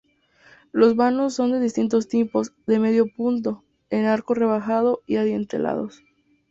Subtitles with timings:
[0.71, 6.01] Los vanos son de distintos tipos: de medio punto, en arco rebajado y adintelados.